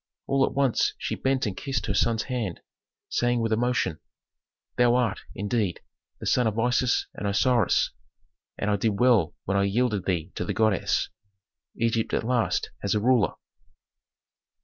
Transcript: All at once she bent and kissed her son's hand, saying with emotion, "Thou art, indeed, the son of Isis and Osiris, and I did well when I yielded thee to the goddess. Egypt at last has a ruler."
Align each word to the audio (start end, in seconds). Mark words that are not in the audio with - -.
All 0.25 0.43
at 0.47 0.53
once 0.55 0.95
she 0.97 1.13
bent 1.13 1.45
and 1.45 1.55
kissed 1.55 1.85
her 1.85 1.93
son's 1.93 2.23
hand, 2.23 2.61
saying 3.07 3.39
with 3.39 3.53
emotion, 3.53 3.99
"Thou 4.75 4.95
art, 4.95 5.19
indeed, 5.35 5.79
the 6.19 6.25
son 6.25 6.47
of 6.47 6.57
Isis 6.57 7.05
and 7.13 7.27
Osiris, 7.27 7.91
and 8.57 8.71
I 8.71 8.77
did 8.77 8.99
well 8.99 9.35
when 9.45 9.57
I 9.57 9.63
yielded 9.65 10.05
thee 10.05 10.31
to 10.33 10.43
the 10.43 10.55
goddess. 10.55 11.09
Egypt 11.75 12.15
at 12.15 12.23
last 12.23 12.71
has 12.81 12.95
a 12.95 12.99
ruler." 12.99 13.33